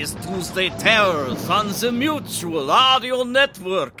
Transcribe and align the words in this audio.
It's 0.00 0.14
Tuesday 0.24 0.68
Terrors 0.78 1.50
on 1.50 1.72
the 1.72 1.90
Mutual 1.90 2.70
Audio 2.70 3.24
Network. 3.24 4.00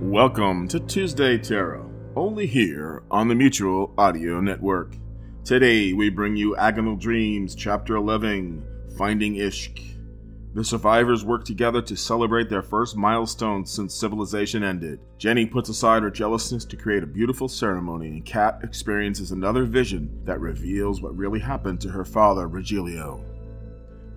Welcome 0.00 0.68
to 0.68 0.80
Tuesday 0.80 1.36
Terror, 1.36 1.84
only 2.16 2.46
here 2.46 3.02
on 3.10 3.28
the 3.28 3.34
Mutual 3.34 3.92
Audio 3.98 4.40
Network. 4.40 4.96
Today 5.44 5.92
we 5.92 6.08
bring 6.08 6.34
you 6.34 6.56
Agonal 6.58 6.98
Dreams, 6.98 7.54
Chapter 7.54 7.96
11 7.96 8.64
Finding 8.96 9.34
Ishq. 9.34 9.97
The 10.58 10.64
survivors 10.64 11.24
work 11.24 11.44
together 11.44 11.80
to 11.82 11.96
celebrate 11.96 12.48
their 12.48 12.62
first 12.62 12.96
milestone 12.96 13.64
since 13.64 13.94
civilization 13.94 14.64
ended. 14.64 14.98
Jenny 15.16 15.46
puts 15.46 15.68
aside 15.68 16.02
her 16.02 16.10
jealousness 16.10 16.64
to 16.64 16.76
create 16.76 17.04
a 17.04 17.06
beautiful 17.06 17.46
ceremony, 17.46 18.08
and 18.08 18.24
Kat 18.24 18.58
experiences 18.64 19.30
another 19.30 19.62
vision 19.62 20.20
that 20.24 20.40
reveals 20.40 21.00
what 21.00 21.16
really 21.16 21.38
happened 21.38 21.80
to 21.82 21.90
her 21.90 22.04
father, 22.04 22.48
Regilio. 22.48 23.24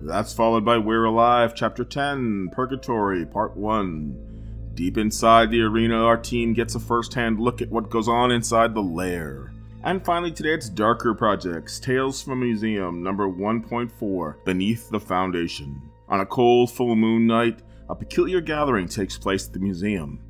That's 0.00 0.34
followed 0.34 0.64
by 0.64 0.78
We're 0.78 1.04
Alive, 1.04 1.54
Chapter 1.54 1.84
10 1.84 2.48
Purgatory, 2.50 3.24
Part 3.24 3.56
1. 3.56 4.72
Deep 4.74 4.98
inside 4.98 5.48
the 5.52 5.62
arena, 5.62 6.02
our 6.02 6.18
team 6.18 6.54
gets 6.54 6.74
a 6.74 6.80
first 6.80 7.14
hand 7.14 7.38
look 7.38 7.62
at 7.62 7.70
what 7.70 7.88
goes 7.88 8.08
on 8.08 8.32
inside 8.32 8.74
the 8.74 8.82
lair. 8.82 9.52
And 9.84 10.04
finally, 10.04 10.32
today 10.32 10.54
it's 10.54 10.68
Darker 10.68 11.14
Projects 11.14 11.78
Tales 11.78 12.20
from 12.20 12.32
a 12.42 12.46
Museum, 12.46 13.00
number 13.00 13.28
1.4 13.28 14.44
Beneath 14.44 14.90
the 14.90 14.98
Foundation. 14.98 15.91
On 16.12 16.20
a 16.20 16.26
cold 16.26 16.70
full 16.70 16.94
moon 16.94 17.26
night, 17.26 17.60
a 17.88 17.94
peculiar 17.94 18.42
gathering 18.42 18.86
takes 18.86 19.16
place 19.16 19.46
at 19.46 19.54
the 19.54 19.58
museum. 19.58 20.20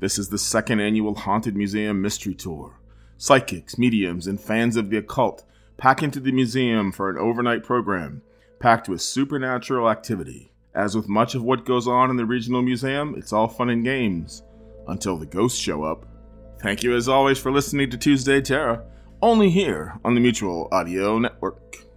This 0.00 0.18
is 0.18 0.28
the 0.28 0.36
second 0.36 0.80
annual 0.80 1.14
Haunted 1.14 1.54
Museum 1.54 2.02
Mystery 2.02 2.34
Tour. 2.34 2.80
Psychics, 3.18 3.78
mediums, 3.78 4.26
and 4.26 4.40
fans 4.40 4.74
of 4.74 4.90
the 4.90 4.96
occult 4.96 5.44
pack 5.76 6.02
into 6.02 6.18
the 6.18 6.32
museum 6.32 6.90
for 6.90 7.08
an 7.08 7.18
overnight 7.18 7.62
program 7.62 8.20
packed 8.58 8.88
with 8.88 9.00
supernatural 9.00 9.88
activity. 9.88 10.50
As 10.74 10.96
with 10.96 11.08
much 11.08 11.36
of 11.36 11.44
what 11.44 11.64
goes 11.64 11.86
on 11.86 12.10
in 12.10 12.16
the 12.16 12.26
regional 12.26 12.60
museum, 12.60 13.14
it's 13.16 13.32
all 13.32 13.46
fun 13.46 13.70
and 13.70 13.84
games 13.84 14.42
until 14.88 15.16
the 15.16 15.26
ghosts 15.26 15.60
show 15.60 15.84
up. 15.84 16.04
Thank 16.60 16.82
you 16.82 16.96
as 16.96 17.08
always 17.08 17.38
for 17.38 17.52
listening 17.52 17.90
to 17.90 17.96
Tuesday 17.96 18.40
Terror, 18.40 18.84
only 19.22 19.50
here 19.50 20.00
on 20.04 20.16
the 20.16 20.20
Mutual 20.20 20.66
Audio 20.72 21.16
Network. 21.20 21.87